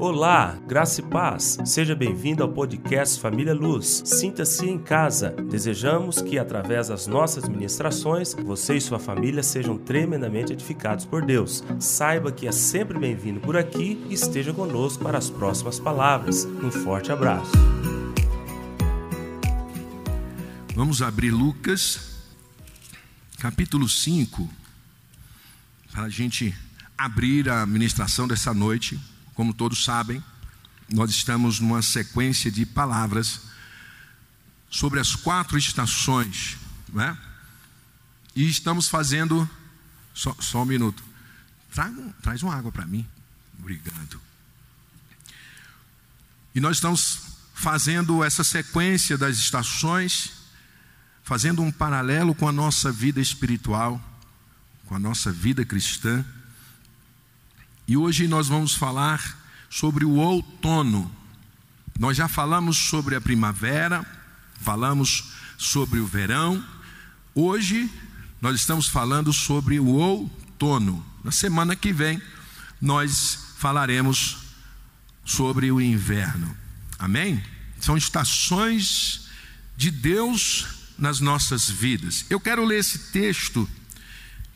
[0.00, 1.58] Olá, graça e paz.
[1.64, 4.00] Seja bem-vindo ao podcast Família Luz.
[4.04, 5.30] Sinta-se em casa.
[5.30, 11.64] Desejamos que, através das nossas ministrações, você e sua família sejam tremendamente edificados por Deus.
[11.80, 16.44] Saiba que é sempre bem-vindo por aqui e esteja conosco para as próximas palavras.
[16.44, 17.50] Um forte abraço.
[20.76, 22.20] Vamos abrir Lucas,
[23.40, 24.48] capítulo 5,
[25.90, 26.54] para a gente
[26.96, 28.96] abrir a ministração dessa noite.
[29.38, 30.20] Como todos sabem,
[30.92, 33.42] nós estamos numa sequência de palavras
[34.68, 36.56] sobre as quatro estações,
[36.88, 37.16] né?
[38.34, 39.48] E estamos fazendo.
[40.12, 41.04] Só, só um minuto.
[41.70, 43.06] Traga, traz uma água para mim.
[43.60, 44.20] Obrigado.
[46.52, 47.20] E nós estamos
[47.54, 50.32] fazendo essa sequência das estações,
[51.22, 54.02] fazendo um paralelo com a nossa vida espiritual,
[54.86, 56.24] com a nossa vida cristã.
[57.88, 59.38] E hoje nós vamos falar
[59.70, 61.10] sobre o outono.
[61.98, 64.04] Nós já falamos sobre a primavera,
[64.60, 66.62] falamos sobre o verão.
[67.34, 67.90] Hoje
[68.42, 71.02] nós estamos falando sobre o outono.
[71.24, 72.20] Na semana que vem
[72.78, 74.36] nós falaremos
[75.24, 76.54] sobre o inverno.
[76.98, 77.42] Amém?
[77.80, 79.28] São estações
[79.78, 80.66] de Deus
[80.98, 82.26] nas nossas vidas.
[82.28, 83.66] Eu quero ler esse texto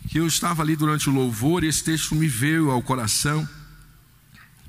[0.09, 3.49] que eu estava ali durante o louvor e esse texto me veio ao coração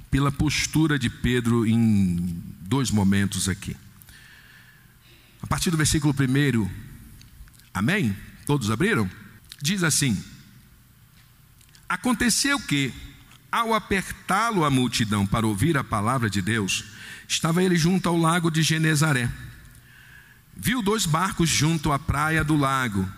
[0.09, 3.75] pela postura de Pedro em dois momentos aqui.
[5.41, 6.69] A partir do versículo 1,
[7.73, 8.15] amém?
[8.45, 9.09] Todos abriram?
[9.61, 10.23] Diz assim:
[11.89, 12.93] Aconteceu que,
[13.51, 16.85] ao apertá-lo a multidão para ouvir a palavra de Deus,
[17.27, 19.29] estava ele junto ao lago de Genezaré.
[20.55, 23.09] Viu dois barcos junto à praia do lago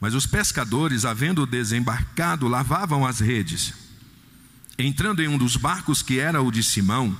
[0.00, 3.74] mas os pescadores, havendo desembarcado, lavavam as redes.
[4.78, 7.16] Entrando em um dos barcos, que era o de Simão,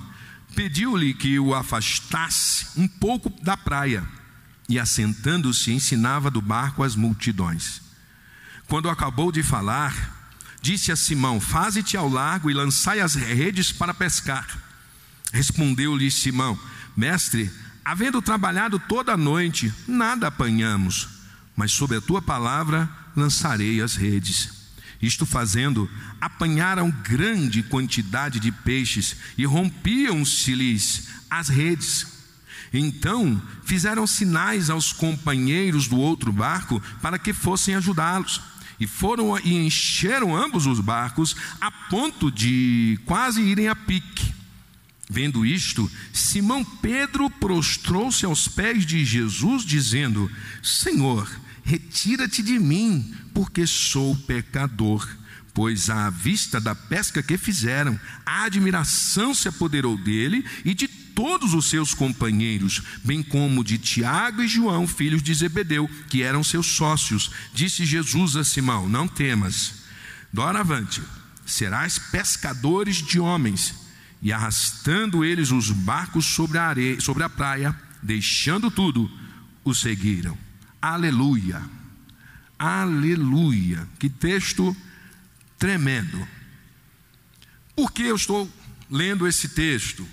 [0.57, 4.03] pediu-lhe que o afastasse um pouco da praia,
[4.67, 7.83] e assentando-se, ensinava do barco as multidões.
[8.67, 10.17] Quando acabou de falar,
[10.63, 14.47] disse a Simão: Faze-te ao largo e lançai as redes para pescar.
[15.33, 16.59] Respondeu-lhe Simão:
[16.97, 17.51] Mestre,
[17.85, 21.20] havendo trabalhado toda a noite, nada apanhamos
[21.61, 24.49] mas sob a tua palavra lançarei as redes.
[25.03, 32.07] Isto fazendo, apanharam grande quantidade de peixes e rompiam-se-lhes as redes.
[32.73, 38.41] Então fizeram sinais aos companheiros do outro barco para que fossem ajudá-los.
[38.81, 44.33] E foram e encheram ambos os barcos a ponto de quase irem a pique.
[45.11, 50.31] Vendo isto, Simão Pedro prostrou-se aos pés de Jesus, dizendo:
[50.63, 51.29] Senhor,
[51.63, 55.09] Retira-te de mim, porque sou pecador.
[55.53, 61.55] Pois à vista da pesca que fizeram, a admiração se apoderou dele e de todos
[61.55, 66.67] os seus companheiros, bem como de Tiago e João, filhos de Zebedeu, que eram seus
[66.67, 67.31] sócios.
[67.53, 69.75] Disse Jesus a Simão: Não temas,
[70.33, 71.03] doravante,
[71.45, 73.75] serás pescadores de homens.
[74.23, 79.11] E arrastando eles os barcos sobre a areia, sobre a praia, deixando tudo,
[79.65, 80.37] o seguiram.
[80.81, 81.63] Aleluia.
[82.59, 83.87] Aleluia.
[83.99, 84.77] Que texto
[85.59, 86.27] tremendo.
[87.77, 88.51] Por que eu estou
[88.91, 90.07] lendo esse texto?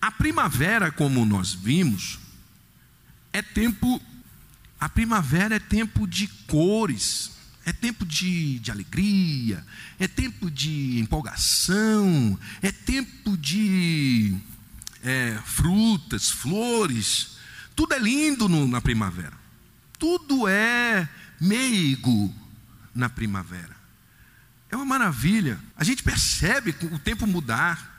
[0.00, 2.18] A primavera, como nós vimos,
[3.32, 4.00] é tempo.
[4.78, 7.32] A primavera é tempo de cores,
[7.64, 9.64] é tempo de, de alegria,
[9.98, 14.36] é tempo de empolgação, é tempo de
[15.02, 17.35] é, frutas, flores.
[17.76, 19.34] Tudo é lindo no, na primavera.
[19.98, 21.06] Tudo é
[21.38, 22.34] meigo
[22.94, 23.76] na primavera.
[24.70, 25.60] É uma maravilha.
[25.76, 27.94] A gente percebe o tempo mudar.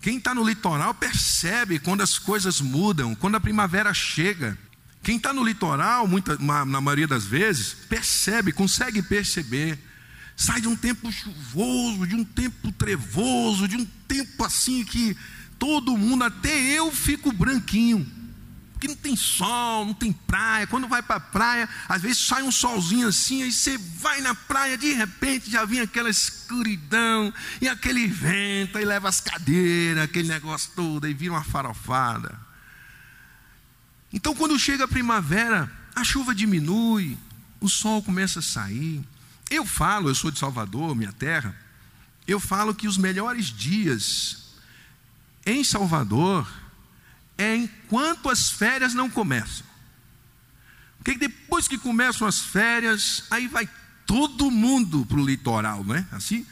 [0.00, 4.58] Quem está no litoral percebe quando as coisas mudam, quando a primavera chega.
[5.04, 9.78] Quem está no litoral, muita, na maioria das vezes, percebe, consegue perceber.
[10.36, 15.16] Sai de um tempo chuvoso, de um tempo trevoso, de um tempo assim que
[15.58, 18.23] todo mundo, até eu, fico branquinho
[18.88, 20.66] não tem sol, não tem praia.
[20.66, 24.34] Quando vai para a praia, às vezes sai um solzinho assim, aí você vai na
[24.34, 30.28] praia, de repente já vem aquela escuridão e aquele vento, aí leva as cadeiras, aquele
[30.28, 32.38] negócio todo, aí vira uma farofada.
[34.12, 37.18] Então, quando chega a primavera, a chuva diminui,
[37.60, 39.02] o sol começa a sair.
[39.50, 41.56] Eu falo, eu sou de Salvador, minha terra,
[42.26, 44.54] eu falo que os melhores dias
[45.44, 46.48] em Salvador
[47.36, 49.66] é enquanto as férias não começam.
[50.98, 53.68] Porque depois que começam as férias, aí vai
[54.06, 56.06] todo mundo para o litoral, não é?
[56.12, 56.46] Assim,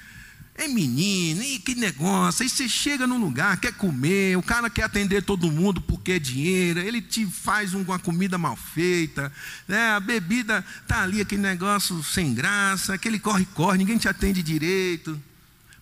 [0.55, 2.43] É menino, e que negócio.
[2.43, 6.19] Aí você chega num lugar, quer comer, o cara quer atender todo mundo porque é
[6.19, 9.33] dinheiro, ele te faz uma comida mal feita,
[9.67, 9.93] né?
[9.93, 15.19] a bebida tá ali, aquele negócio sem graça, aquele corre-corre, ninguém te atende direito.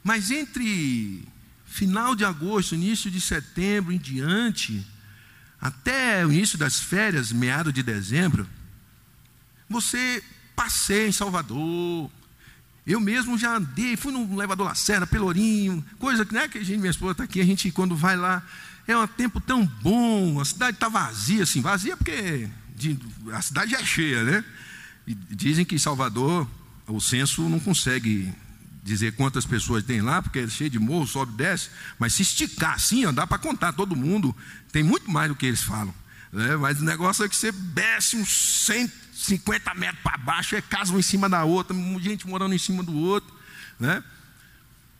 [0.04, 1.26] Mas entre
[1.66, 4.86] final de agosto, início de setembro em diante,
[5.60, 8.48] até o início das férias, meado de dezembro,
[9.68, 10.22] você
[10.56, 12.10] passeia em Salvador.
[12.86, 16.78] Eu mesmo já andei, fui no elevador Lacerda, Pelourinho, coisa que, né, que a gente,
[16.78, 18.42] minha esposa está aqui, a gente quando vai lá,
[18.86, 22.98] é um tempo tão bom, a cidade está vazia, assim, vazia porque de,
[23.32, 24.44] a cidade é cheia, né?
[25.06, 26.48] E dizem que Salvador,
[26.86, 28.32] o censo não consegue
[28.90, 32.22] dizer quantas pessoas tem lá, porque é cheio de morro, sobe e desce, mas se
[32.22, 34.36] esticar assim, ó, dá para contar todo mundo,
[34.72, 35.94] tem muito mais do que eles falam.
[36.32, 36.56] Né?
[36.56, 40.98] Mas o negócio é que você desce uns 150 metros para baixo, é casa uma
[40.98, 43.32] em cima da outra, gente morando em cima do outro.
[43.78, 44.02] Né?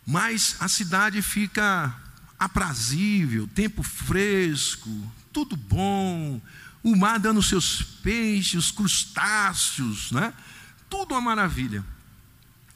[0.07, 1.93] Mas a cidade fica
[2.39, 4.89] aprazível, tempo fresco,
[5.33, 6.41] tudo bom,
[6.83, 10.33] o mar dando seus peixes, os crustáceos, né?
[10.89, 11.85] tudo uma maravilha.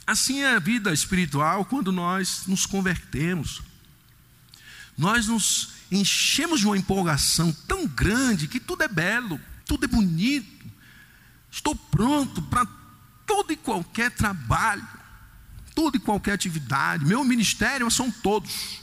[0.07, 3.63] Assim é a vida espiritual quando nós nos convertemos.
[4.97, 10.67] Nós nos enchemos de uma empolgação tão grande que tudo é belo, tudo é bonito.
[11.51, 12.67] Estou pronto para
[13.27, 14.87] todo e qualquer trabalho,
[15.75, 17.05] toda e qualquer atividade.
[17.05, 18.81] Meu ministério são todos.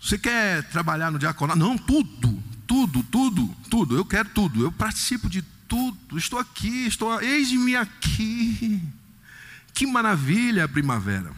[0.00, 1.58] Você quer trabalhar no diaconato?
[1.58, 3.96] Não, tudo, tudo, tudo, tudo.
[3.96, 4.62] Eu quero tudo.
[4.62, 6.18] Eu participo de tudo.
[6.18, 8.82] Estou aqui, estou, eis-me aqui.
[9.78, 11.32] Que maravilha a primavera.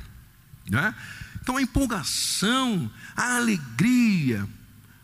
[0.66, 0.94] Né?
[1.42, 4.48] Então a empolgação, a alegria,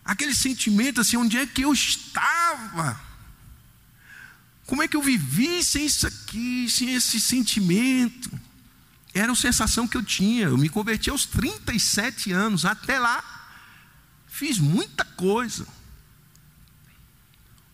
[0.03, 2.99] aquele sentimento assim, onde é que eu estava?
[4.65, 8.31] Como é que eu vivi sem isso aqui, sem esse sentimento?
[9.13, 10.47] Era a sensação que eu tinha.
[10.47, 13.23] Eu me converti aos 37 anos, até lá
[14.27, 15.69] fiz muita coisa.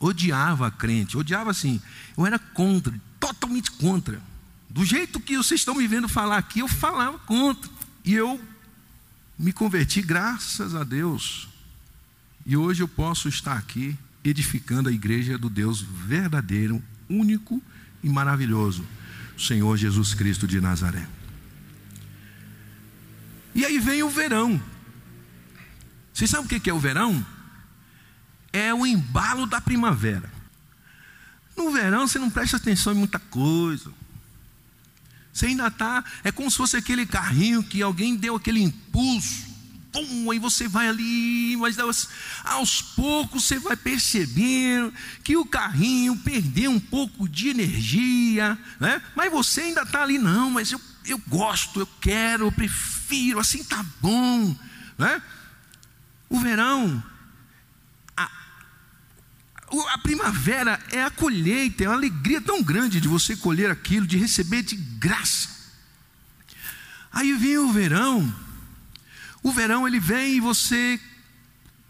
[0.01, 1.81] Odiava a crente, odiava assim.
[2.19, 4.32] Eu era contra, totalmente contra.
[4.73, 7.71] Do jeito que vocês estão me vendo falar aqui, eu falava contra.
[8.03, 8.41] E eu
[9.39, 11.47] me converti, graças a Deus.
[12.47, 17.63] E hoje eu posso estar aqui edificando a igreja do Deus verdadeiro, único
[18.03, 18.87] e maravilhoso,
[19.39, 21.07] Senhor Jesus Cristo de Nazaré.
[23.55, 24.61] E aí vem o verão.
[26.15, 27.25] Vocês sabem o que é o verão?
[28.51, 30.33] É o embalo da primavera.
[31.55, 33.93] No verão você não presta atenção em muita coisa.
[35.33, 39.53] Você ainda está, é como se fosse aquele carrinho que alguém deu aquele impulso,
[39.91, 41.77] pum, aí você vai ali, mas
[42.45, 44.93] aos poucos você vai percebendo
[45.23, 49.01] que o carrinho perdeu um pouco de energia, né?
[49.15, 53.61] mas você ainda está ali, não, mas eu, eu gosto, eu quero, eu prefiro, assim
[53.61, 54.57] está bom.
[54.99, 55.23] Né?
[56.29, 57.03] O verão
[59.81, 64.19] a primavera é a colheita, é uma alegria tão grande de você colher aquilo, de
[64.19, 65.49] receber de graça.
[67.11, 68.35] Aí vem o verão,
[69.43, 71.01] o verão ele vem e você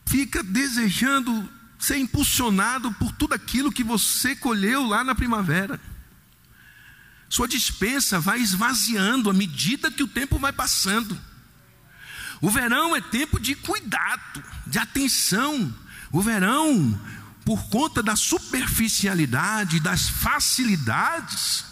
[0.07, 1.49] fica desejando
[1.79, 5.81] ser impulsionado por tudo aquilo que você colheu lá na primavera.
[7.29, 11.19] Sua dispensa vai esvaziando à medida que o tempo vai passando.
[12.41, 15.75] O verão é tempo de cuidado, de atenção.
[16.13, 17.01] O verão
[17.45, 21.65] por conta da superficialidade, das facilidades,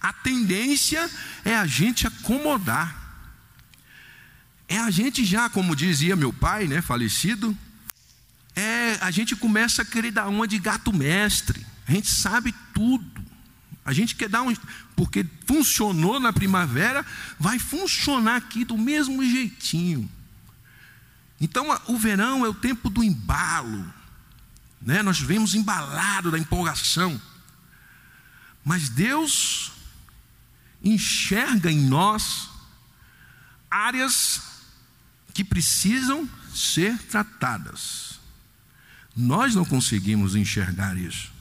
[0.00, 1.10] a tendência
[1.44, 3.04] é a gente acomodar.
[4.68, 7.56] É a gente já, como dizia meu pai, né, falecido,
[8.54, 11.64] é, a gente começa a querer dar uma de gato mestre.
[11.86, 13.24] A gente sabe tudo.
[13.84, 14.52] A gente quer dar um,
[14.96, 17.06] porque funcionou na primavera,
[17.38, 20.10] vai funcionar aqui do mesmo jeitinho.
[21.40, 23.92] Então, o verão é o tempo do embalo,
[24.80, 25.02] né?
[25.02, 27.20] Nós vemos embalado da empolgação.
[28.64, 29.72] Mas Deus
[30.82, 32.48] enxerga em nós
[33.70, 34.42] áreas
[35.32, 38.18] que precisam ser tratadas.
[39.16, 41.32] Nós não conseguimos enxergar isso.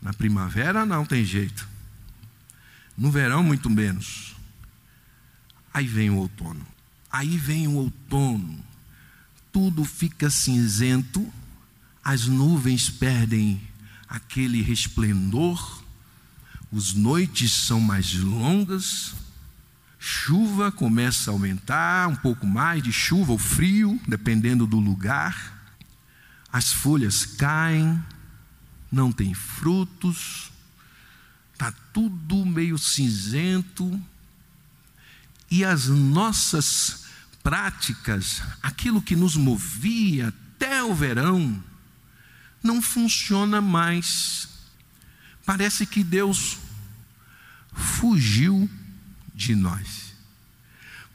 [0.00, 1.68] Na primavera não tem jeito.
[2.96, 4.34] No verão, muito menos.
[5.72, 6.66] Aí vem o outono.
[7.10, 8.64] Aí vem o outono.
[9.52, 11.32] Tudo fica cinzento
[12.04, 13.60] as nuvens perdem
[14.08, 15.82] aquele resplendor,
[16.74, 19.14] as noites são mais longas,
[19.98, 25.74] chuva começa a aumentar, um pouco mais de chuva ou frio, dependendo do lugar,
[26.52, 28.02] as folhas caem,
[28.90, 30.50] não tem frutos,
[31.52, 34.00] está tudo meio cinzento,
[35.50, 37.06] e as nossas
[37.42, 41.62] práticas, aquilo que nos movia até o verão,
[42.62, 44.48] não funciona mais.
[45.44, 46.58] Parece que Deus
[47.72, 48.68] fugiu
[49.34, 50.14] de nós.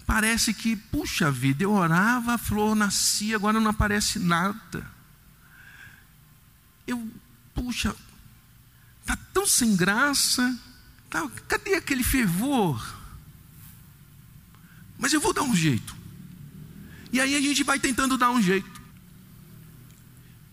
[0.05, 4.85] Parece que, puxa vida, eu orava, a flor nascia, agora não aparece nada.
[6.85, 7.09] Eu,
[7.53, 7.95] puxa,
[9.01, 10.59] está tão sem graça,
[11.09, 13.01] tá, cadê aquele fervor?
[14.97, 15.95] Mas eu vou dar um jeito.
[17.11, 18.72] E aí a gente vai tentando dar um jeito.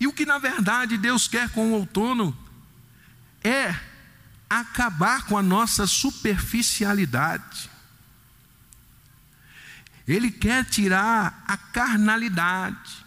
[0.01, 2.37] E o que na verdade Deus quer com o outono
[3.45, 3.79] é
[4.49, 7.71] acabar com a nossa superficialidade.
[10.09, 13.05] Ele quer tirar a carnalidade.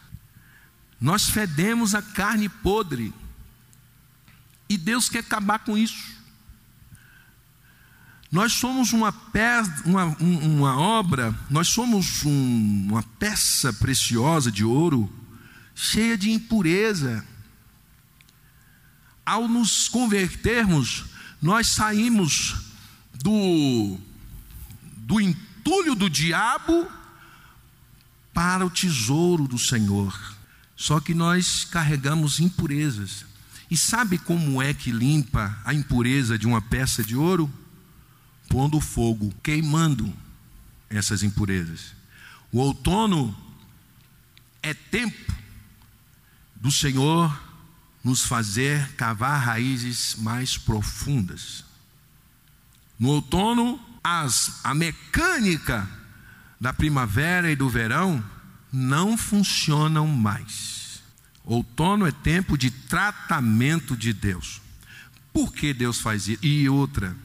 [1.01, 3.13] Nós fedemos a carne podre.
[4.69, 6.13] E Deus quer acabar com isso.
[8.31, 15.11] Nós somos uma, peça, uma, uma obra, nós somos um, uma peça preciosa de ouro,
[15.75, 17.25] cheia de impureza.
[19.25, 21.05] Ao nos convertermos,
[21.41, 22.55] nós saímos
[23.13, 23.97] do,
[24.97, 26.87] do entulho do diabo
[28.33, 30.35] para o tesouro do Senhor.
[30.75, 33.25] Só que nós carregamos impurezas.
[33.71, 37.51] E sabe como é que limpa a impureza de uma peça de ouro?
[38.53, 40.13] pondo fogo, queimando
[40.87, 41.95] essas impurezas.
[42.51, 43.35] O outono
[44.61, 45.32] é tempo
[46.63, 47.39] do Senhor
[48.03, 51.63] nos fazer cavar raízes mais profundas.
[52.97, 55.87] No outono, as, a mecânica
[56.59, 58.23] da primavera e do verão
[58.71, 61.03] não funcionam mais.
[61.43, 64.59] Outono é tempo de tratamento de Deus.
[65.31, 66.39] Por que Deus faz isso?
[66.41, 67.15] E outra,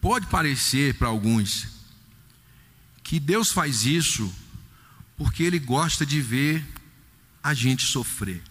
[0.00, 1.68] Pode parecer para alguns
[3.02, 4.32] que Deus faz isso
[5.16, 6.66] porque Ele gosta de ver
[7.42, 8.42] a gente sofrer.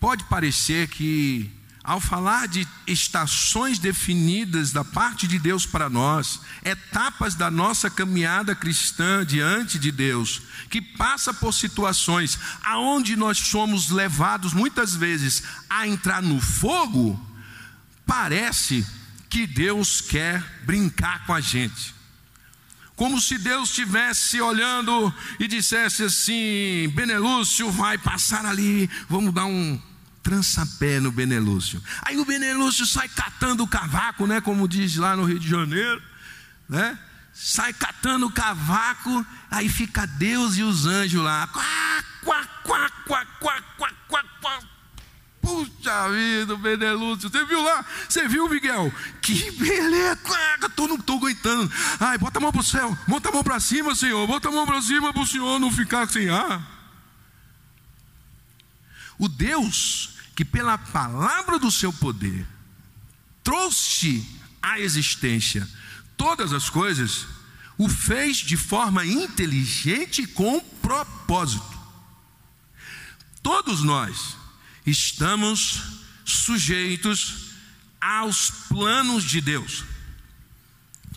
[0.00, 1.50] Pode parecer que,
[1.82, 8.54] ao falar de estações definidas da parte de Deus para nós, etapas da nossa caminhada
[8.54, 15.86] cristã diante de Deus, que passa por situações aonde nós somos levados muitas vezes a
[15.86, 17.18] entrar no fogo,
[18.06, 18.86] parece
[19.28, 21.97] que Deus quer brincar com a gente.
[22.98, 29.80] Como se Deus estivesse olhando e dissesse assim: Benelúcio vai passar ali, vamos dar um
[30.20, 31.80] trançapé no Benelúcio.
[32.02, 34.40] Aí o Benelúcio sai catando o cavaco, né?
[34.40, 36.02] Como diz lá no Rio de Janeiro,
[36.68, 36.98] né?
[37.32, 41.46] Sai catando o cavaco, aí fica Deus e os anjos lá.
[41.46, 42.48] Quá, quá,
[45.88, 47.82] Puxa vida, Benelúcio, você viu lá?
[48.06, 48.92] Você viu, Miguel?
[49.22, 51.72] Que beleza, tô, não estou aguentando.
[51.98, 54.52] Ai, bota a mão para o céu, bota a mão para cima, Senhor, bota a
[54.52, 56.76] mão para cima para o Senhor não ficar sem ar.
[59.18, 62.46] O Deus que, pela palavra do seu poder,
[63.42, 64.28] trouxe
[64.60, 65.66] à existência
[66.18, 67.26] todas as coisas,
[67.78, 71.78] o fez de forma inteligente com propósito.
[73.42, 74.37] Todos nós,
[74.90, 75.82] estamos
[76.24, 77.48] sujeitos
[78.00, 79.84] aos planos de Deus.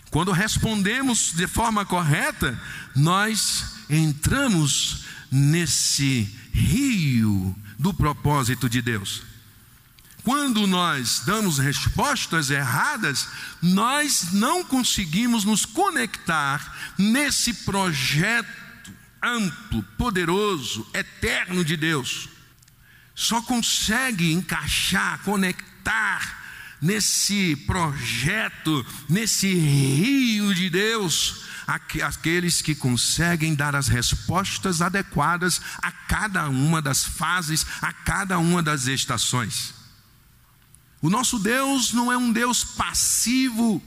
[0.10, 2.60] Quando respondemos de forma correta,
[2.96, 9.24] nós entramos nesse rio do propósito de Deus.
[10.24, 13.28] Quando nós damos respostas erradas,
[13.62, 18.62] nós não conseguimos nos conectar nesse projeto
[19.24, 22.30] amplo, poderoso, eterno de Deus
[23.16, 26.42] só consegue encaixar, conectar
[26.82, 31.46] nesse projeto, nesse rio de Deus,
[32.02, 38.64] aqueles que conseguem dar as respostas adequadas a cada uma das fases, a cada uma
[38.64, 39.74] das estações.
[41.02, 43.82] O nosso Deus não é um Deus passivo,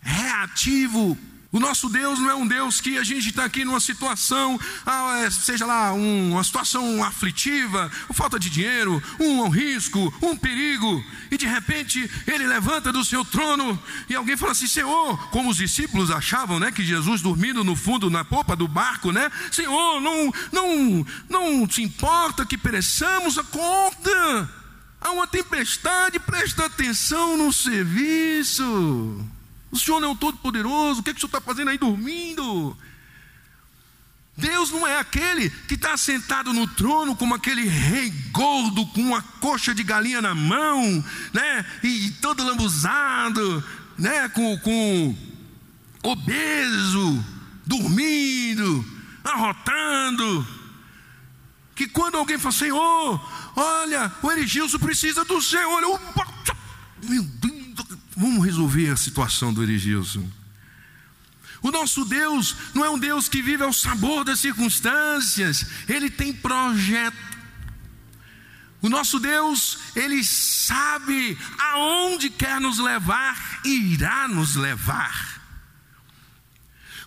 [0.00, 1.16] reativo,
[1.52, 5.22] o nosso Deus não é um Deus que a gente está aqui numa situação, ah,
[5.24, 11.04] é, seja lá um, uma situação aflitiva, falta de dinheiro, um, um risco, um perigo,
[11.28, 13.76] e de repente ele levanta do seu trono
[14.08, 18.08] e alguém fala assim: Senhor, como os discípulos achavam, né, que Jesus dormindo no fundo,
[18.08, 19.28] na popa do barco, né?
[19.50, 24.48] Senhor, não, não, não te importa que pereçamos, acorda,
[25.00, 29.39] há uma tempestade, presta atenção no serviço.
[29.70, 31.78] O Senhor não é o Todo-Poderoso, o que, é que o Senhor está fazendo aí
[31.78, 32.76] dormindo?
[34.36, 39.22] Deus não é aquele que está sentado no trono como aquele rei gordo com uma
[39.22, 41.66] coxa de galinha na mão, né?
[41.82, 43.62] E, e todo lambuzado,
[43.98, 45.14] né, com, com
[46.02, 47.24] obeso,
[47.66, 48.84] dormindo,
[49.22, 50.46] arrotando.
[51.74, 55.82] Que quando alguém fala, Senhor, olha, o Erigilson precisa do Senhor.
[55.82, 56.00] Eu,
[57.02, 57.59] meu Deus,
[58.20, 60.28] vamos resolver a situação do Erigilson.
[61.62, 66.32] O nosso Deus não é um Deus que vive ao sabor das circunstâncias, Ele tem
[66.32, 67.16] projeto.
[68.82, 75.40] O nosso Deus, Ele sabe aonde quer nos levar e irá nos levar.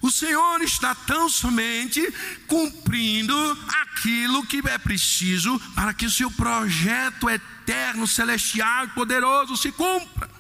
[0.02, 2.02] O Senhor está tão somente
[2.48, 3.34] cumprindo
[3.82, 10.33] aquilo que é preciso para que o seu projeto eterno, celestial e poderoso se cumpra.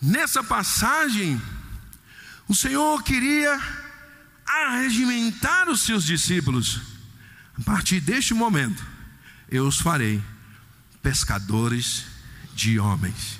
[0.00, 1.40] Nessa passagem,
[2.48, 3.60] o Senhor queria
[4.46, 6.80] arregimentar os seus discípulos.
[7.58, 8.82] A partir deste momento,
[9.50, 10.22] eu os farei
[11.02, 12.06] pescadores
[12.54, 13.38] de homens.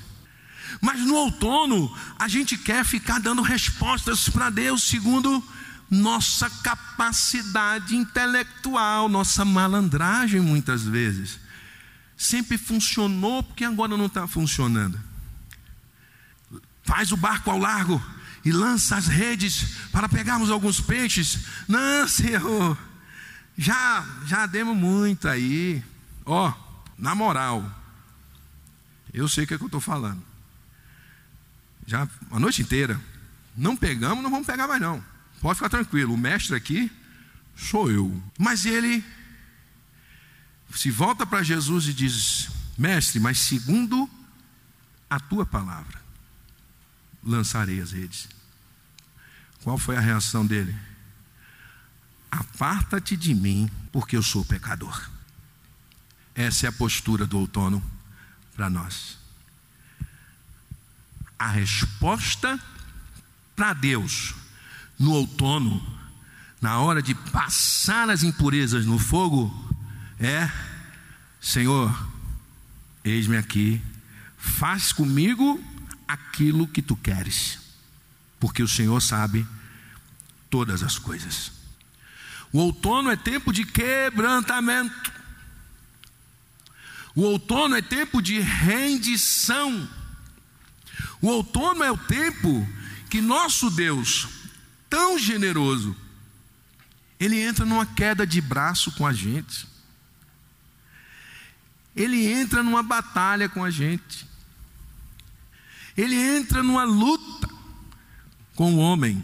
[0.83, 5.43] Mas no outono, a gente quer ficar dando respostas para Deus segundo
[5.91, 11.41] nossa capacidade intelectual, nossa malandragem, muitas vezes.
[12.19, 15.10] Sempre funcionou, porque agora não está funcionando
[16.91, 18.03] faz o barco ao largo
[18.45, 21.47] e lança as redes para pegarmos alguns peixes.
[21.69, 22.77] Não, Senhor,
[23.57, 25.85] já, já demos muito aí.
[26.27, 27.65] Ó, oh, na moral,
[29.15, 30.21] eu sei o que, é que eu estou falando.
[31.87, 33.01] Já a noite inteira,
[33.57, 35.01] não pegamos, não vamos pegar mais não.
[35.41, 36.91] Pode ficar tranquilo, o mestre aqui
[37.55, 38.21] sou eu.
[38.37, 39.05] Mas ele
[40.75, 44.11] se volta para Jesus e diz: Mestre, mas segundo
[45.09, 46.01] a tua palavra
[47.23, 48.29] lançarei as redes.
[49.63, 50.75] Qual foi a reação dele?
[52.31, 55.11] Aparta-te de mim, porque eu sou pecador.
[56.35, 57.83] Essa é a postura do outono
[58.55, 59.19] para nós.
[61.39, 62.59] A resposta
[63.57, 64.35] para Deus
[64.99, 65.83] no outono,
[66.61, 69.53] na hora de passar as impurezas no fogo,
[70.19, 70.51] é:
[71.41, 72.09] Senhor,
[73.03, 73.83] eis-me aqui,
[74.37, 75.63] faz comigo
[76.13, 77.59] aquilo que tu queres,
[78.41, 79.47] porque o Senhor sabe
[80.49, 81.53] todas as coisas.
[82.53, 85.13] O outono é tempo de quebrantamento.
[87.15, 89.89] O outono é tempo de rendição.
[91.23, 92.69] O outono é o tempo
[93.09, 94.27] que nosso Deus,
[94.89, 95.97] tão generoso,
[97.21, 99.69] ele entra numa queda de braço com a gente.
[101.95, 104.30] Ele entra numa batalha com a gente
[106.01, 107.49] ele entra numa luta
[108.55, 109.23] com o homem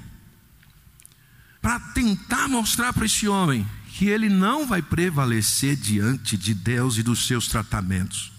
[1.61, 7.03] para tentar mostrar para esse homem que ele não vai prevalecer diante de Deus e
[7.03, 8.31] dos seus tratamentos.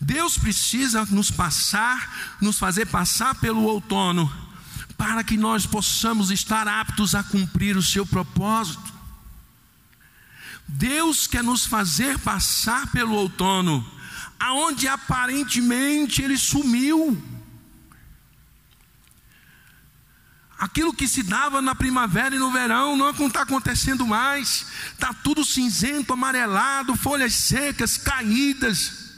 [0.00, 4.30] Deus precisa nos passar, nos fazer passar pelo outono,
[4.96, 8.92] para que nós possamos estar aptos a cumprir o seu propósito.
[10.66, 13.97] Deus quer nos fazer passar pelo outono
[14.38, 17.20] aonde aparentemente ele sumiu.
[20.58, 24.66] Aquilo que se dava na primavera e no verão não está acontecendo mais.
[24.92, 29.08] Está tudo cinzento, amarelado, folhas secas, caídas.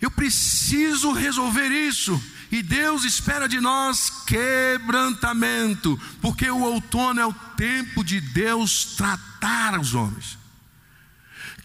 [0.00, 2.20] Eu preciso resolver isso.
[2.50, 9.78] E Deus espera de nós quebrantamento, porque o outono é o tempo de Deus tratar
[9.78, 10.38] os homens.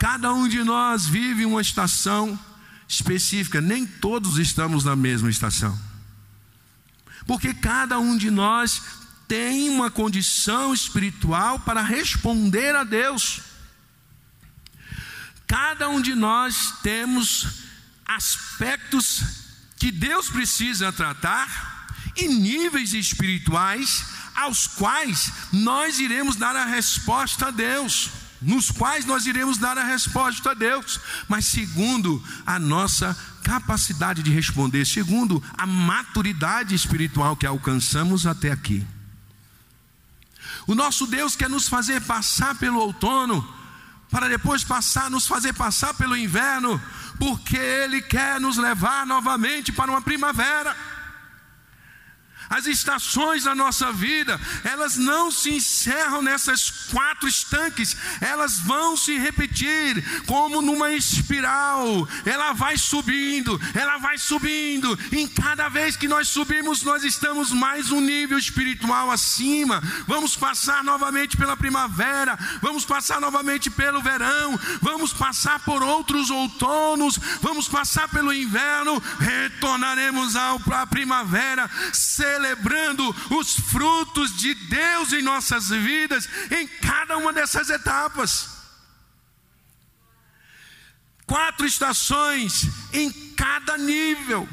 [0.02, 2.38] Cada um de nós vive uma estação
[2.88, 5.80] específica, nem todos estamos na mesma estação.
[7.28, 8.82] Porque cada um de nós
[9.28, 13.42] tem uma condição espiritual para responder a Deus.
[15.46, 17.62] Cada um de nós temos
[18.04, 19.22] aspectos
[19.78, 27.52] que Deus precisa tratar e níveis espirituais aos quais nós iremos dar a resposta a
[27.52, 28.10] Deus
[28.42, 34.32] nos quais nós iremos dar a resposta a Deus, mas segundo a nossa capacidade de
[34.32, 38.86] responder, segundo a maturidade espiritual que alcançamos até aqui.
[40.66, 43.48] O nosso Deus quer nos fazer passar pelo outono,
[44.10, 46.82] para depois passar, nos fazer passar pelo inverno,
[47.18, 50.76] porque Ele quer nos levar novamente para uma primavera.
[52.52, 59.18] As estações da nossa vida, elas não se encerram nessas quatro estanques, elas vão se
[59.18, 62.06] repetir como numa espiral.
[62.26, 65.00] Ela vai subindo, ela vai subindo.
[65.14, 69.82] Em cada vez que nós subimos, nós estamos mais um nível espiritual acima.
[70.06, 77.18] Vamos passar novamente pela primavera, vamos passar novamente pelo verão, vamos passar por outros outonos,
[77.42, 82.41] vamos passar pelo inverno, retornaremos à primavera celebrando
[83.30, 88.50] os frutos de Deus em nossas vidas, em cada uma dessas etapas.
[91.26, 94.48] Quatro estações em cada nível.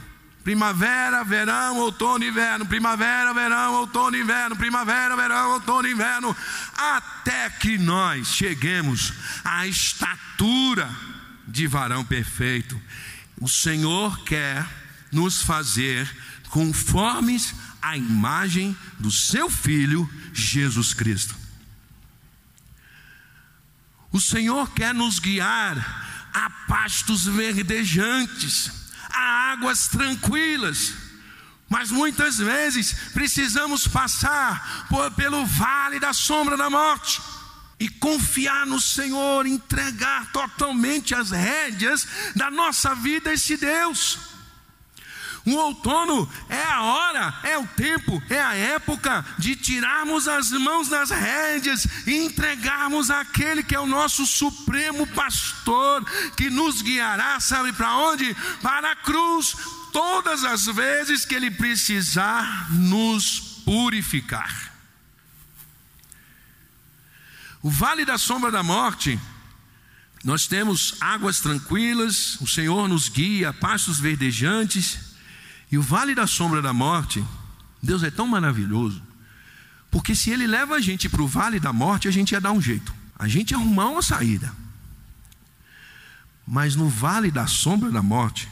[0.45, 6.35] Primavera, verão, outono, inverno, primavera, verão, outono, inverno, primavera, verão, outono, inverno,
[6.77, 9.13] até que nós cheguemos
[9.45, 10.89] à estatura
[11.47, 12.81] de varão perfeito.
[13.41, 14.67] O Senhor quer
[15.13, 16.09] nos fazer
[16.49, 21.35] conformes à imagem do seu Filho Jesus Cristo.
[24.11, 25.77] O Senhor quer nos guiar
[26.33, 28.71] a pastos verdejantes,
[29.11, 30.95] a águas tranquilas.
[31.69, 37.21] Mas muitas vezes precisamos passar por, pelo vale da sombra da morte
[37.79, 44.38] e confiar no Senhor, entregar totalmente as rédeas da nossa vida a esse Deus.
[45.49, 50.89] O outono é a hora, é o tempo, é a época de tirarmos as mãos
[50.89, 56.05] das rédeas e entregarmos aquele que é o nosso supremo pastor,
[56.37, 58.35] que nos guiará, sabe para onde?
[58.61, 59.57] Para a cruz,
[59.91, 64.75] todas as vezes que ele precisar nos purificar.
[67.63, 69.19] O vale da sombra da morte,
[70.23, 75.08] nós temos águas tranquilas, o Senhor nos guia, pastos verdejantes,
[75.71, 77.25] e o vale da sombra da morte,
[77.83, 79.03] Deus é tão maravilhoso,
[79.91, 82.53] porque se Ele leva a gente para o vale da morte, a gente ia dar
[82.53, 84.53] um jeito, a gente ia arrumar uma saída.
[86.47, 88.49] Mas no vale da sombra da morte,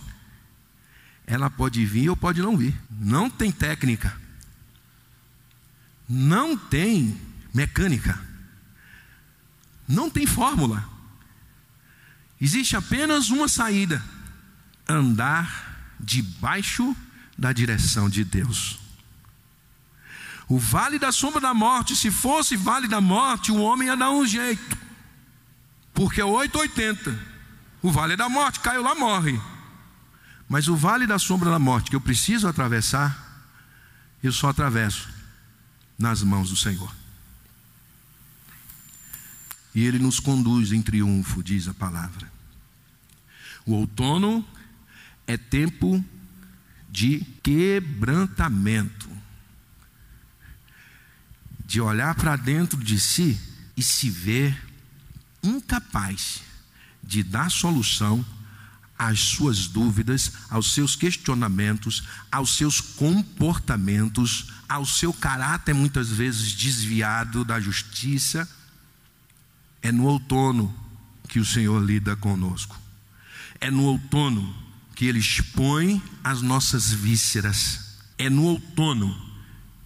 [1.27, 4.15] ela pode vir ou pode não vir, não tem técnica,
[6.09, 7.19] não tem
[7.55, 8.21] mecânica,
[9.89, 10.87] não tem fórmula,
[12.41, 14.05] existe apenas uma saída:
[14.87, 16.95] andar debaixo
[17.37, 18.79] da direção de Deus.
[20.49, 24.11] O vale da sombra da morte, se fosse vale da morte, o homem ia dar
[24.11, 24.79] um jeito,
[25.92, 27.37] porque é 880.
[27.83, 29.40] O vale da morte, caiu lá, morre.
[30.49, 33.44] Mas o vale da sombra da morte que eu preciso atravessar,
[34.22, 35.09] eu só atravesso
[35.99, 36.94] nas mãos do Senhor.
[39.75, 42.31] E Ele nos conduz em triunfo, diz a palavra.
[43.66, 44.46] O outono
[45.27, 46.03] é tempo
[46.97, 49.07] de quebrantamento,
[51.67, 53.39] de olhar para dentro de si
[53.77, 54.59] e se ver
[55.43, 56.41] incapaz
[57.03, 58.25] de dar solução
[58.99, 67.45] às suas dúvidas, aos seus questionamentos, aos seus comportamentos, ao seu caráter muitas vezes desviado
[67.45, 68.49] da justiça.
[69.83, 70.75] É no outono
[71.29, 72.75] que o Senhor lida conosco.
[73.61, 74.66] É no outono
[74.97, 77.99] que ele expõe as nossas vísceras.
[78.17, 79.15] É no outono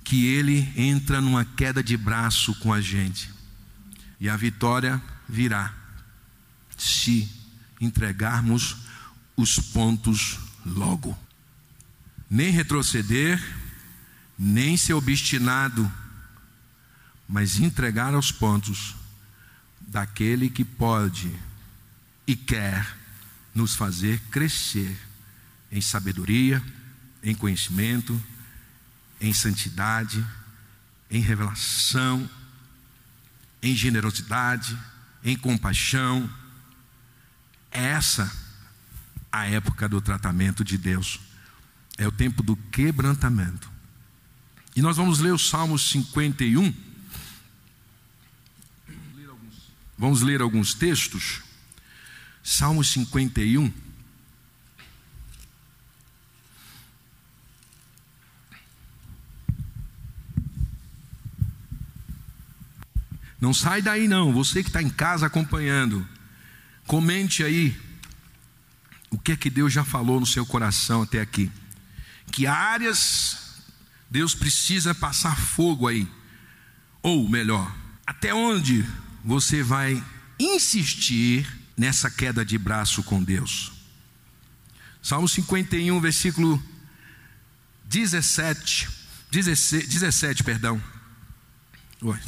[0.05, 3.29] que ele entra numa queda de braço com a gente.
[4.21, 5.75] E a vitória virá
[6.79, 7.29] se
[7.81, 8.77] entregarmos
[9.37, 11.19] os pontos logo.
[12.31, 13.43] Nem retroceder,
[14.39, 15.91] nem ser obstinado,
[17.29, 18.95] mas entregar aos pontos
[19.81, 21.35] daquele que pode
[22.29, 23.00] e quer
[23.55, 24.97] nos fazer crescer
[25.71, 26.63] em sabedoria,
[27.23, 28.21] em conhecimento,
[29.21, 30.25] em santidade,
[31.11, 32.29] em revelação,
[33.63, 34.77] em generosidade,
[35.23, 36.29] em compaixão.
[37.71, 38.31] É essa
[39.31, 41.21] a época do tratamento de Deus.
[41.99, 43.71] É o tempo do quebrantamento.
[44.75, 46.73] E nós vamos ler o Salmo 51.
[49.99, 51.43] Vamos ler alguns textos.
[52.51, 53.73] Salmo 51.
[63.41, 66.05] Não sai daí não, você que está em casa acompanhando,
[66.89, 67.81] comente aí
[69.11, 71.49] o que é que Deus já falou no seu coração até aqui.
[72.33, 73.63] Que áreas
[74.11, 76.07] Deus precisa passar fogo aí?
[77.01, 77.73] Ou melhor,
[78.05, 78.85] até onde
[79.25, 80.05] você vai
[80.37, 83.73] insistir nessa queda de braço com Deus.
[85.03, 86.63] Salmo 51, versículo
[87.87, 88.87] 17.
[89.31, 90.83] 16, 17, perdão.
[92.03, 92.21] Ué,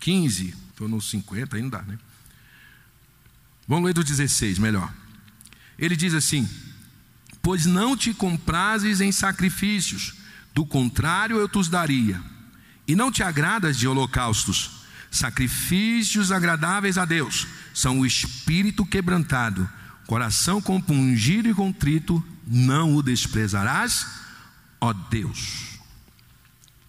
[0.00, 1.98] 15, estou no 50, aí não dá, né?
[3.66, 4.90] Vamos ler do 16, melhor.
[5.78, 6.48] Ele diz assim:
[7.42, 10.14] Pois não te comprases em sacrifícios,
[10.54, 12.18] do contrário eu te os daria.
[12.86, 14.77] E não te agradas de holocaustos,
[15.10, 19.68] sacrifícios agradáveis a Deus, são o espírito quebrantado,
[20.06, 24.06] coração compungido e contrito, não o desprezarás,
[24.80, 25.78] ó Deus.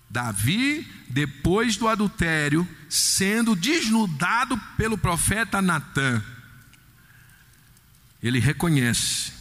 [0.10, 6.24] Davi, depois do adultério, sendo desnudado pelo profeta Natã,
[8.22, 9.32] ele reconhece,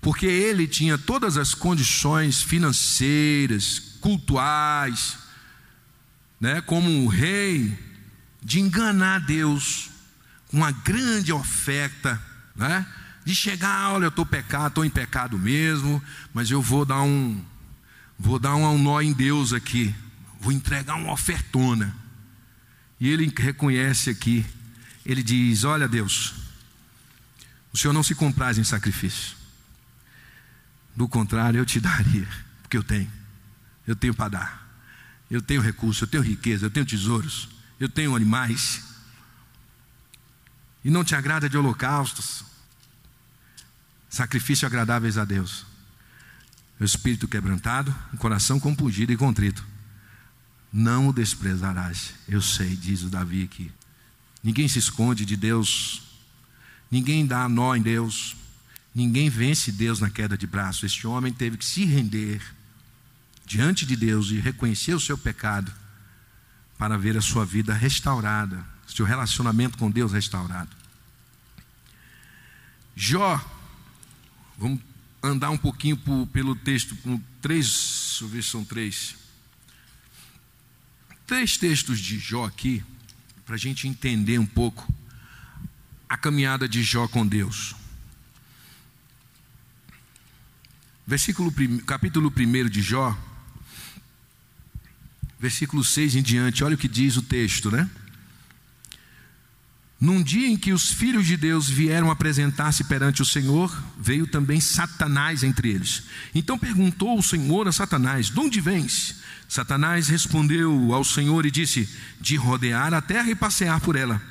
[0.00, 5.18] porque ele tinha todas as condições financeiras, cultuais,
[6.40, 7.76] né, como um rei,
[8.42, 9.90] de enganar Deus
[10.48, 12.20] com uma grande oferta,
[12.54, 12.86] né,
[13.24, 17.44] de chegar, olha, eu estou pecado, estou em pecado mesmo, mas eu vou dar um,
[18.18, 19.94] vou dar um nó em Deus aqui,
[20.40, 21.94] vou entregar uma ofertona.
[22.98, 24.44] E ele reconhece aqui,
[25.04, 26.34] ele diz: Olha, Deus,
[27.72, 29.36] o Senhor não se compraz em sacrifício.
[30.96, 32.26] Do contrário, eu te daria,
[32.62, 33.10] porque eu tenho,
[33.86, 34.67] eu tenho para dar,
[35.30, 38.82] eu tenho recursos, eu tenho riqueza, eu tenho tesouros, eu tenho animais.
[40.84, 42.44] E não te agrada de holocaustos,
[44.08, 45.66] sacrifício agradáveis a Deus
[46.80, 49.64] o espírito quebrantado, o coração compungido e contrito.
[50.72, 52.14] Não o desprezarás.
[52.28, 53.72] Eu sei, diz o Davi aqui.
[54.42, 56.02] Ninguém se esconde de Deus.
[56.90, 58.36] Ninguém dá nó em Deus.
[58.94, 60.86] Ninguém vence Deus na queda de braço.
[60.86, 62.40] Este homem teve que se render
[63.48, 65.72] diante de Deus e reconhecer o seu pecado
[66.76, 70.70] para ver a sua vida restaurada, seu relacionamento com Deus restaurado.
[72.94, 73.42] Jó,
[74.58, 74.80] vamos
[75.22, 79.16] andar um pouquinho por, pelo texto, com três, deixa eu ver se são três.
[81.26, 82.84] Três textos de Jó aqui,
[83.46, 84.86] para a gente entender um pouco
[86.06, 87.74] a caminhada de Jó com Deus.
[91.06, 91.50] Versículo,
[91.86, 93.16] capítulo 1 de Jó,
[95.38, 97.88] versículo 6 em diante, olha o que diz o texto, né?
[100.00, 104.60] Num dia em que os filhos de Deus vieram apresentar-se perante o Senhor, veio também
[104.60, 106.04] Satanás entre eles.
[106.32, 109.16] Então perguntou o Senhor a Satanás: De onde vens?
[109.48, 111.88] Satanás respondeu ao Senhor e disse:
[112.20, 114.22] De rodear a terra e passear por ela.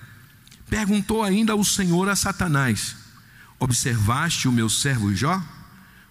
[0.70, 2.96] Perguntou ainda o Senhor a Satanás:
[3.60, 5.44] Observaste o meu servo Jó?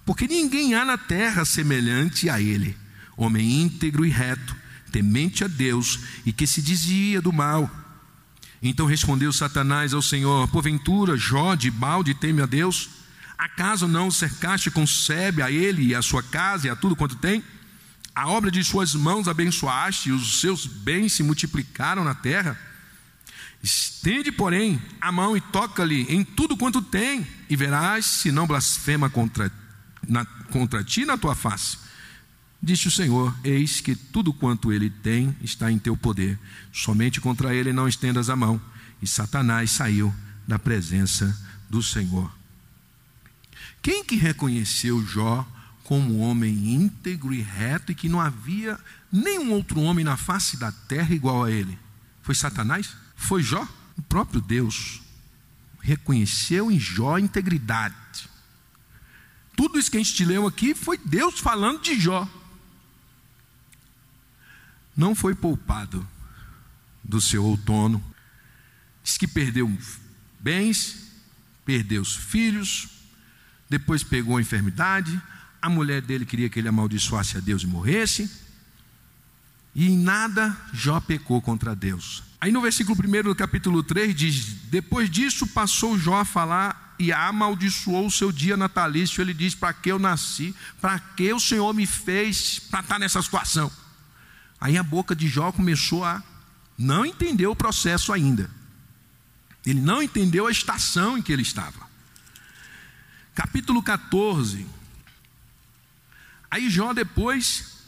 [0.05, 2.77] Porque ninguém há na terra semelhante a ele,
[3.17, 4.55] homem íntegro e reto,
[4.91, 7.71] temente a Deus e que se desvia do mal.
[8.63, 12.91] Então respondeu Satanás ao Senhor: Porventura, Jó de balde teme a Deus?
[13.37, 16.97] Acaso não o cercaste com sebe a ele e a sua casa e a tudo
[16.97, 17.45] quanto tem?
[18.15, 22.59] A obra de suas mãos abençoaste e os seus bens se multiplicaram na terra?
[23.63, 29.11] Estende, porém, a mão e toca-lhe em tudo quanto tem, e verás se não blasfema
[29.11, 29.51] contra,
[30.09, 31.79] na, contra ti na tua face.
[32.67, 36.37] Disse o Senhor: Eis que tudo quanto ele tem está em teu poder,
[36.73, 38.61] somente contra ele não estendas a mão.
[39.01, 40.13] E Satanás saiu
[40.49, 41.33] da presença
[41.71, 42.29] do Senhor.
[43.81, 45.47] Quem que reconheceu Jó
[45.85, 48.77] como homem íntegro e reto e que não havia
[49.13, 51.79] nenhum outro homem na face da terra igual a ele?
[52.21, 52.97] Foi Satanás?
[53.15, 53.63] Foi Jó?
[53.97, 55.01] O próprio Deus
[55.81, 57.95] reconheceu em Jó integridade.
[59.55, 62.29] Tudo isso que a gente leu aqui foi Deus falando de Jó
[64.97, 66.07] não foi poupado
[67.05, 68.03] do seu outono.
[69.03, 69.71] Diz que perdeu
[70.41, 71.13] bens,
[71.65, 72.89] perdeu os filhos,
[73.69, 75.21] depois pegou a enfermidade,
[75.61, 78.31] a mulher dele queria que ele amaldiçoasse a Deus e morresse,
[79.75, 82.23] e em nada Jó pecou contra Deus.
[82.41, 87.13] Aí no versículo 1 do capítulo 3 diz: Depois disso passou Jó a falar e
[87.13, 89.21] amaldiçoou o seu dia natalício.
[89.21, 90.55] Ele diz: Para que eu nasci?
[90.81, 93.71] Para que o Senhor me fez para estar nessa situação?
[94.61, 96.23] Aí a boca de Jó começou a
[96.79, 98.51] não entender o processo ainda.
[99.65, 101.87] Ele não entendeu a estação em que ele estava.
[103.35, 104.67] Capítulo 14.
[106.51, 107.79] Aí Jó depois,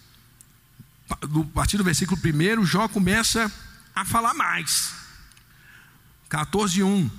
[1.08, 1.16] a
[1.54, 3.50] partir do versículo 1, Jó começa
[3.94, 4.92] a falar mais.
[6.28, 7.10] 14, 1.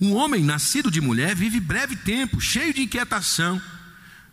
[0.00, 3.60] Um homem nascido de mulher vive breve tempo, cheio de inquietação.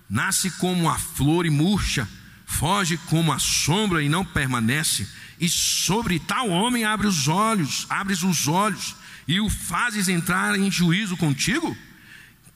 [0.10, 2.08] Nasce como a flor e murcha
[2.52, 5.08] foge como a sombra e não permanece,
[5.40, 8.96] e sobre tal homem abre os olhos, abres os olhos
[9.28, 11.76] e o fazes entrar em juízo contigo?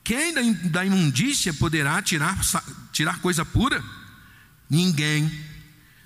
[0.04, 0.32] Quem
[0.70, 2.38] da imundícia poderá tirar,
[2.92, 3.82] tirar coisa pura?
[4.70, 5.28] Ninguém.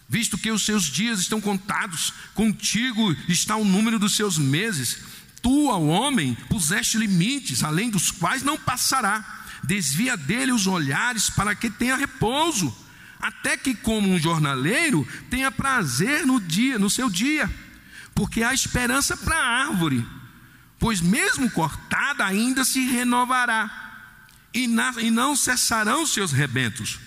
[0.09, 4.99] Visto que os seus dias estão contados, contigo está o número dos seus meses.
[5.43, 9.45] Tu, ao homem, puseste limites, além dos quais não passará.
[9.63, 12.75] Desvia dele os olhares para que tenha repouso,
[13.21, 17.49] até que, como um jornaleiro, tenha prazer no dia, no seu dia,
[18.15, 20.07] porque há esperança para a árvore,
[20.79, 23.89] pois mesmo cortada ainda se renovará,
[24.53, 26.99] e, na, e não cessarão seus rebentos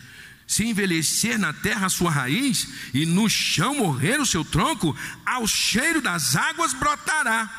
[0.45, 4.95] se envelhecer na terra a sua raiz, e no chão morrer o seu tronco,
[5.25, 7.49] ao cheiro das águas brotará,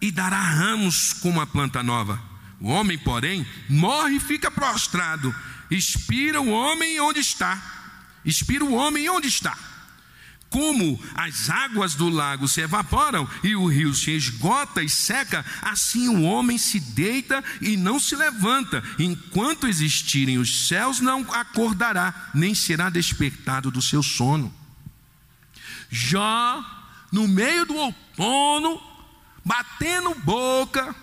[0.00, 2.20] e dará ramos como a planta nova.
[2.60, 5.34] O homem, porém, morre e fica prostrado.
[5.70, 7.60] Expira o homem onde está.
[8.24, 9.56] Expira o homem onde está.
[10.52, 16.08] Como as águas do lago se evaporam e o rio se esgota e seca, assim
[16.08, 18.84] o homem se deita e não se levanta.
[18.98, 24.54] Enquanto existirem os céus, não acordará, nem será despertado do seu sono.
[25.90, 26.62] Já
[27.10, 28.78] no meio do outono,
[29.42, 30.94] batendo boca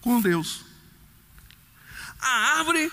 [0.00, 0.64] com Deus.
[2.20, 2.90] A árvore,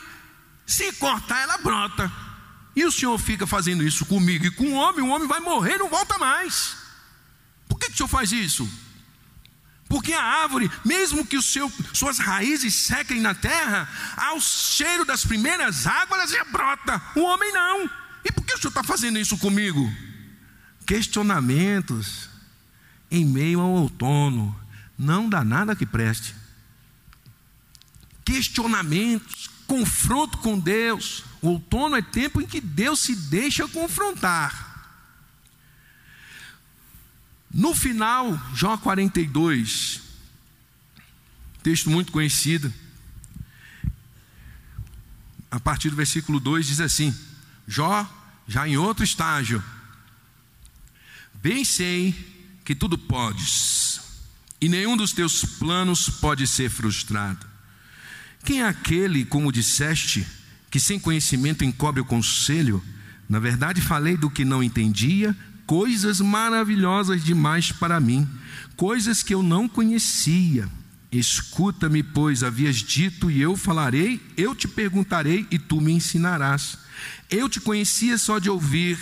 [0.66, 2.31] se cortar, ela brota.
[2.76, 5.76] E o Senhor fica fazendo isso comigo e com o homem, o homem vai morrer
[5.76, 6.78] e não volta mais.
[7.68, 8.70] Por que, que o Senhor faz isso?
[9.92, 15.26] Porque a árvore, mesmo que o seu, suas raízes sequem na terra, ao cheiro das
[15.26, 17.02] primeiras águas já brota.
[17.14, 17.90] O homem não.
[18.24, 19.92] E por que o Senhor está fazendo isso comigo?
[20.86, 22.30] Questionamentos
[23.12, 24.58] em meio ao outono.
[24.98, 26.34] Não dá nada que preste.
[28.24, 31.24] Questionamentos, confronto com Deus.
[31.42, 34.70] O outono é tempo em que Deus se deixa confrontar.
[37.50, 40.02] No final, Jó 42,
[41.64, 42.74] texto muito conhecido,
[45.50, 47.14] a partir do versículo 2 diz assim:
[47.66, 48.10] Jó,
[48.48, 49.64] já em outro estágio,
[51.36, 52.14] bem sei
[52.66, 54.02] que tudo podes,
[54.60, 57.51] e nenhum dos teus planos pode ser frustrado.
[58.44, 60.26] Quem é aquele, como disseste,
[60.70, 62.84] que sem conhecimento encobre o conselho,
[63.30, 65.36] na verdade falei do que não entendia,
[65.68, 68.28] coisas maravilhosas demais para mim,
[68.76, 70.68] coisas que eu não conhecia.
[71.12, 76.78] Escuta-me, pois havias dito, e eu falarei, eu te perguntarei, e tu me ensinarás.
[77.30, 78.98] Eu te conhecia só de ouvir,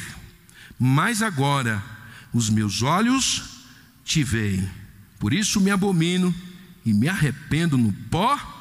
[0.77, 1.83] mas agora
[2.33, 3.43] os meus olhos
[4.03, 4.67] te veem.
[5.19, 6.33] Por isso me abomino
[6.85, 8.58] e me arrependo no pó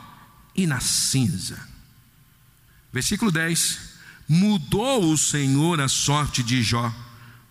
[0.58, 1.56] e na cinza.
[2.92, 3.78] Versículo 10:
[4.28, 6.92] Mudou o Senhor a sorte de Jó,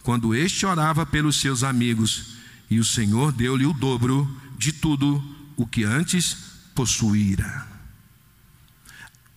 [0.03, 2.35] quando este orava pelos seus amigos,
[2.69, 5.23] e o Senhor deu-lhe o dobro de tudo
[5.55, 6.35] o que antes
[6.75, 7.65] possuíra.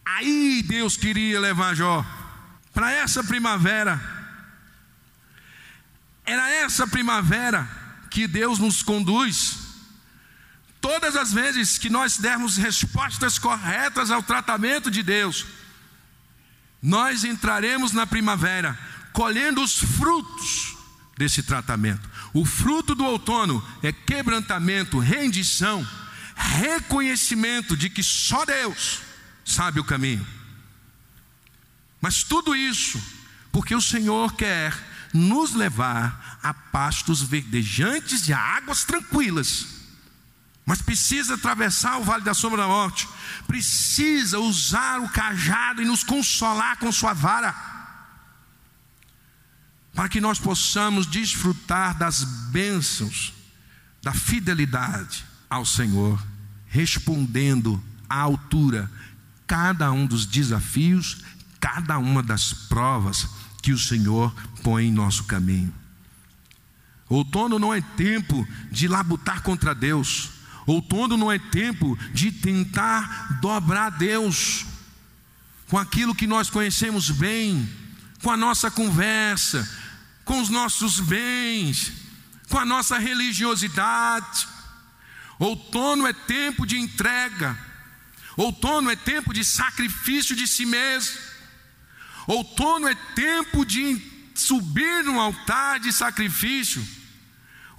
[0.04, 2.04] Aí Deus queria levar Jó
[2.74, 4.18] para essa primavera.
[6.26, 7.68] Era essa primavera
[8.10, 9.59] que Deus nos conduz.
[10.80, 15.44] Todas as vezes que nós dermos respostas corretas ao tratamento de Deus,
[16.82, 18.78] nós entraremos na primavera
[19.12, 20.76] colhendo os frutos
[21.18, 22.08] desse tratamento.
[22.32, 25.86] O fruto do outono é quebrantamento, rendição,
[26.34, 29.00] reconhecimento de que só Deus
[29.44, 30.26] sabe o caminho.
[32.00, 32.98] Mas tudo isso
[33.52, 34.72] porque o Senhor quer
[35.12, 39.79] nos levar a pastos verdejantes e a águas tranquilas
[40.70, 43.08] mas precisa atravessar o vale da sombra da morte,
[43.44, 47.52] precisa usar o cajado e nos consolar com sua vara,
[49.92, 53.34] para que nós possamos desfrutar das bênçãos,
[54.00, 56.24] da fidelidade ao Senhor,
[56.68, 58.88] respondendo à altura
[59.48, 61.24] cada um dos desafios,
[61.58, 63.28] cada uma das provas
[63.60, 65.74] que o Senhor põe em nosso caminho.
[67.08, 70.38] Outono não é tempo de labutar contra Deus.
[70.70, 74.64] Outono não é tempo de tentar dobrar Deus
[75.68, 77.68] com aquilo que nós conhecemos bem,
[78.22, 79.68] com a nossa conversa,
[80.24, 81.92] com os nossos bens,
[82.48, 84.46] com a nossa religiosidade.
[85.40, 87.58] Outono é tempo de entrega.
[88.36, 91.18] Outono é tempo de sacrifício de si mesmo.
[92.28, 94.00] Outono é tempo de
[94.36, 96.99] subir no altar de sacrifício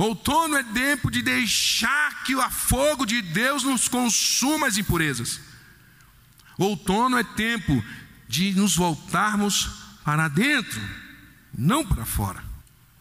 [0.02, 5.40] Outono é tempo de deixar que o fogo de Deus nos consuma as impurezas.
[6.58, 7.86] Outono é tempo
[8.28, 9.70] de nos voltarmos
[10.04, 10.82] para dentro,
[11.56, 12.44] não para fora.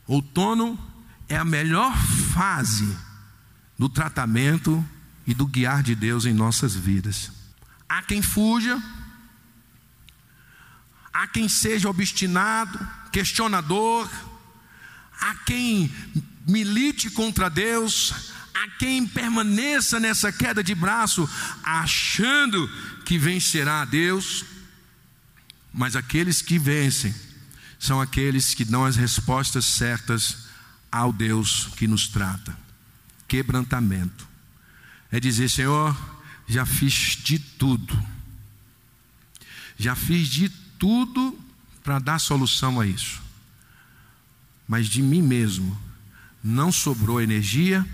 [0.06, 0.78] Outono
[1.26, 1.96] é a melhor
[2.34, 2.94] fase
[3.78, 4.86] do tratamento
[5.26, 7.32] e do guiar de Deus em nossas vidas.
[7.88, 8.78] Há quem fuja,
[11.10, 12.78] há quem seja obstinado,
[13.10, 14.06] questionador,
[15.18, 15.90] há quem
[16.50, 18.12] milite contra Deus,
[18.52, 21.28] há quem permaneça nessa queda de braço,
[21.62, 22.68] achando
[23.04, 24.44] que vencerá a Deus,
[25.72, 27.14] mas aqueles que vencem
[27.78, 30.48] são aqueles que dão as respostas certas
[30.90, 32.56] ao Deus que nos trata.
[33.28, 34.28] Quebrantamento.
[35.10, 35.96] É dizer, Senhor,
[36.46, 37.96] já fiz de tudo,
[39.78, 41.38] já fiz de tudo
[41.82, 43.20] para dar solução a isso,
[44.68, 45.89] mas de mim mesmo
[46.42, 47.86] não sobrou energia,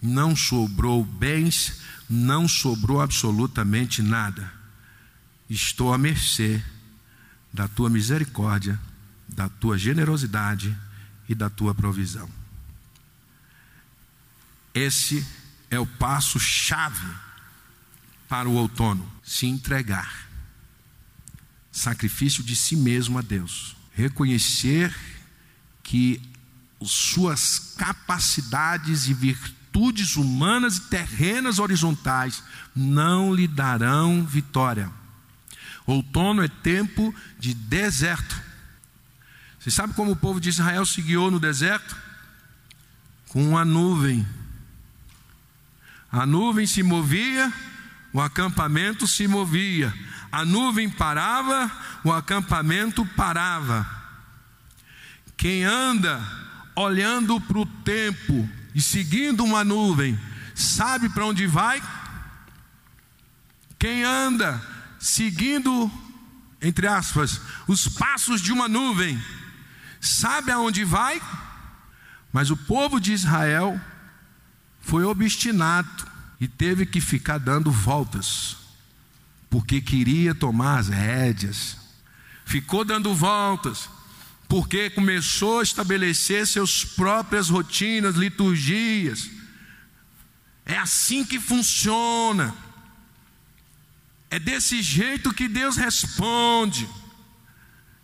[0.00, 4.52] não sobrou bens, não sobrou absolutamente nada.
[5.48, 6.62] Estou à mercê
[7.52, 8.78] da tua misericórdia,
[9.28, 10.76] da tua generosidade
[11.28, 12.28] e da tua provisão.
[14.74, 15.26] Esse
[15.70, 17.06] é o passo chave
[18.28, 20.28] para o outono: se entregar.
[21.72, 23.76] Sacrifício de si mesmo a Deus.
[23.94, 24.94] Reconhecer
[25.82, 26.20] que
[26.86, 32.42] suas capacidades e virtudes humanas e terrenas horizontais
[32.74, 34.90] não lhe darão vitória.
[35.86, 38.40] Outono é tempo de deserto.
[39.58, 41.96] Você sabe como o povo de Israel se guiou no deserto?
[43.28, 44.26] Com uma nuvem.
[46.10, 47.52] A nuvem se movia,
[48.12, 49.92] o acampamento se movia.
[50.30, 51.70] A nuvem parava,
[52.04, 53.86] o acampamento parava.
[55.36, 56.20] Quem anda
[56.78, 60.18] olhando para o tempo e seguindo uma nuvem,
[60.54, 61.82] sabe para onde vai?
[63.78, 64.62] Quem anda
[64.98, 65.90] seguindo,
[66.60, 69.20] entre aspas, os passos de uma nuvem,
[70.00, 71.20] sabe aonde vai?
[72.32, 73.80] Mas o povo de Israel
[74.80, 76.06] foi obstinado
[76.40, 78.56] e teve que ficar dando voltas,
[79.50, 81.76] porque queria tomar as rédeas.
[82.44, 83.88] Ficou dando voltas,
[84.48, 89.30] porque começou a estabelecer seus próprias rotinas, liturgias.
[90.64, 92.54] É assim que funciona.
[94.30, 96.88] É desse jeito que Deus responde.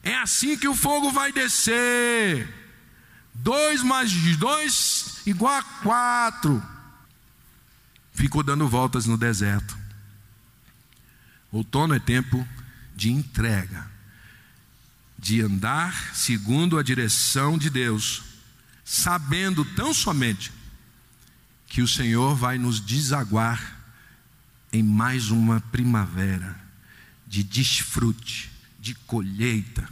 [0.02, 2.46] É assim que o fogo vai descer.
[3.32, 6.62] Dois mais dois igual a quatro.
[8.12, 9.76] Ficou dando voltas no deserto.
[11.50, 12.46] Outono é tempo
[12.94, 13.90] de entrega,
[15.24, 18.22] de andar segundo a direção de Deus,
[18.84, 20.52] sabendo tão somente
[21.66, 23.74] que o Senhor vai nos desaguar
[24.70, 26.60] em mais uma primavera
[27.26, 29.88] de desfrute, de colheita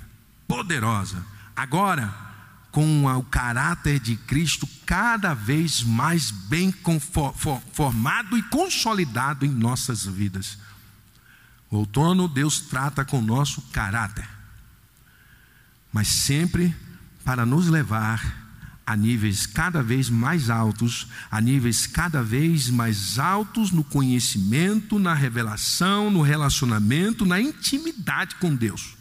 [0.46, 1.24] poderosa.
[1.56, 2.14] Agora,
[2.70, 6.74] com o caráter de Cristo cada vez mais bem
[7.72, 10.58] formado e consolidado em nossas vidas.
[11.70, 14.28] O outono, Deus trata com o nosso caráter,
[15.92, 16.74] mas sempre
[17.24, 18.42] para nos levar
[18.84, 25.14] a níveis cada vez mais altos, a níveis cada vez mais altos no conhecimento, na
[25.14, 28.96] revelação, no relacionamento, na intimidade com Deus.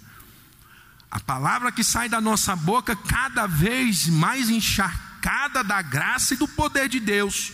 [1.10, 6.48] A palavra que sai da nossa boca cada vez mais encharcada da graça e do
[6.48, 7.52] poder de Deus.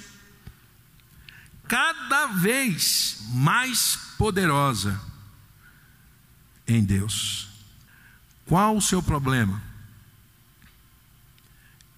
[1.67, 4.99] Cada vez mais poderosa
[6.67, 7.46] em Deus.
[8.47, 9.61] Qual o seu problema?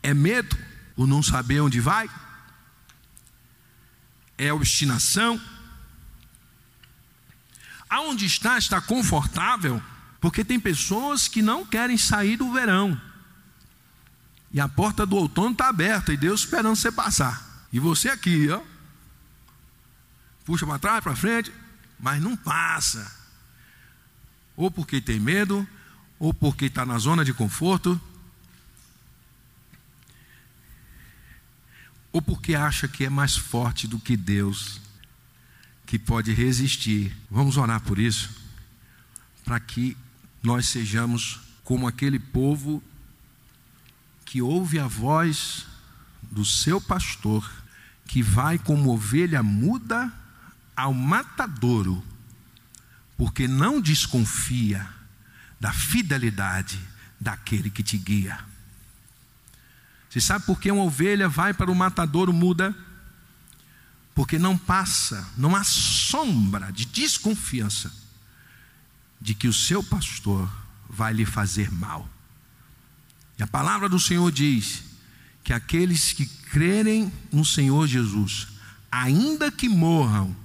[0.02, 0.58] É medo,
[0.96, 2.10] o não saber onde vai?
[4.38, 5.40] É obstinação?
[7.90, 9.82] Aonde está está confortável?
[10.20, 13.00] Porque tem pessoas que não querem sair do verão.
[14.52, 17.68] E a porta do outono está aberta e Deus esperando você passar.
[17.72, 18.62] E você aqui, ó.
[20.46, 21.54] Puxa para trás, para frente,
[22.00, 23.16] mas não passa.
[24.56, 25.68] Ou porque tem medo,
[26.20, 28.00] ou porque está na zona de conforto,
[32.12, 34.82] ou porque acha que é mais forte do que Deus,
[35.86, 37.16] que pode resistir.
[37.32, 38.30] Vamos orar por isso,
[39.46, 39.96] para que
[40.44, 42.84] nós sejamos como aquele povo
[44.26, 45.66] que ouve a voz
[46.22, 47.50] do seu pastor,
[48.06, 50.12] que vai como ovelha muda
[50.76, 52.04] ao matadouro,
[53.18, 54.99] porque não desconfia
[55.60, 56.80] da fidelidade
[57.20, 58.40] daquele que te guia.
[60.10, 62.76] Você sabe por que uma ovelha vai para o matadouro muda?
[64.16, 67.92] Porque não passa, não há sombra de desconfiança
[69.22, 70.50] de que o seu pastor
[70.90, 72.10] vai lhe fazer mal.
[73.38, 74.84] E a palavra do Senhor diz
[75.44, 78.48] que aqueles que crerem no Senhor Jesus,
[78.92, 80.36] ainda que morram,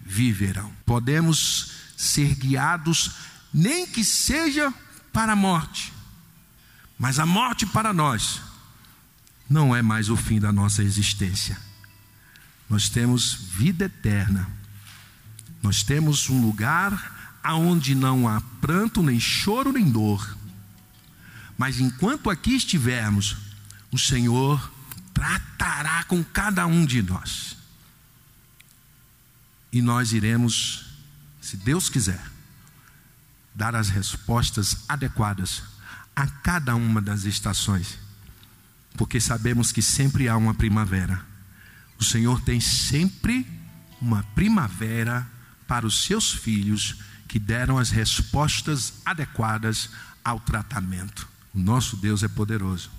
[0.00, 0.72] viverão.
[0.84, 3.12] Podemos ser guiados,
[3.56, 4.72] nem que seja
[5.10, 5.90] para a morte.
[6.98, 8.42] Mas a morte para nós
[9.48, 11.58] não é mais o fim da nossa existência.
[12.68, 14.46] Nós temos vida eterna.
[15.62, 20.36] Nós temos um lugar aonde não há pranto, nem choro, nem dor.
[21.56, 23.38] Mas enquanto aqui estivermos,
[23.90, 24.70] o Senhor
[25.14, 27.56] tratará com cada um de nós.
[29.72, 30.84] E nós iremos,
[31.40, 32.35] se Deus quiser,
[33.56, 35.62] dar as respostas adequadas
[36.14, 37.98] a cada uma das estações,
[38.96, 41.24] porque sabemos que sempre há uma primavera.
[41.98, 43.46] O Senhor tem sempre
[44.00, 45.26] uma primavera
[45.66, 46.96] para os seus filhos
[47.26, 49.88] que deram as respostas adequadas
[50.22, 51.26] ao tratamento.
[51.54, 52.90] O nosso Deus é poderoso,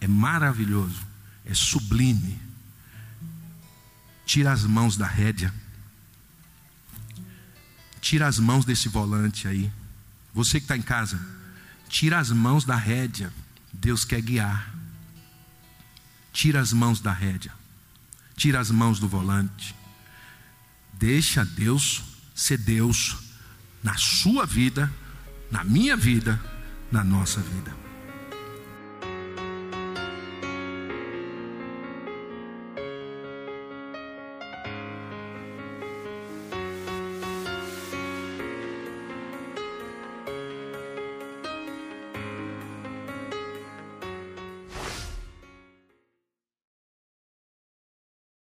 [0.00, 1.02] é maravilhoso,
[1.44, 2.40] é sublime.
[4.24, 5.52] Tira as mãos da rédea,
[8.04, 9.72] tira as mãos desse volante aí.
[10.34, 11.18] Você que está em casa,
[11.88, 13.32] tira as mãos da rédea.
[13.72, 14.74] Deus quer guiar.
[16.30, 17.52] Tira as mãos da rédea,
[18.36, 19.74] tira as mãos do volante.
[20.92, 22.02] Deixa Deus
[22.34, 23.16] ser Deus
[23.82, 24.92] na sua vida,
[25.50, 26.38] na minha vida
[26.90, 27.83] na nossa vida.